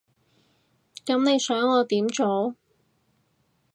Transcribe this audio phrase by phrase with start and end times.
[1.05, 2.55] 噉你想我點做？